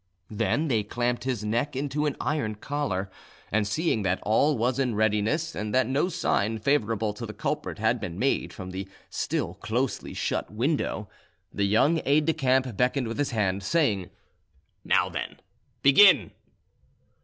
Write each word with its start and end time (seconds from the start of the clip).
Then 0.31 0.67
they 0.67 0.81
clamped 0.81 1.25
his 1.25 1.43
neck 1.43 1.75
into 1.75 2.07
an 2.07 2.15
iron 2.19 2.55
collar, 2.55 3.11
and 3.51 3.67
seeing 3.67 4.01
that 4.01 4.19
all 4.23 4.57
was 4.57 4.79
in 4.79 4.95
readiness 4.95 5.53
and 5.53 5.75
that 5.75 5.85
no 5.85 6.09
sign 6.09 6.57
favourable 6.57 7.13
to 7.13 7.23
the 7.23 7.35
culprit 7.35 7.77
had 7.77 7.99
been 7.99 8.17
made 8.17 8.51
from 8.51 8.71
the 8.71 8.87
still 9.11 9.53
closely 9.53 10.15
shut 10.15 10.51
window, 10.51 11.07
the 11.53 11.65
young 11.65 12.01
aide 12.03 12.25
de 12.25 12.33
camp 12.33 12.75
beckoned 12.75 13.07
with 13.07 13.19
his 13.19 13.29
hand, 13.29 13.61
saying, 13.61 14.09
"Now, 14.83 15.07
then, 15.07 15.39
begin!" 15.83 16.31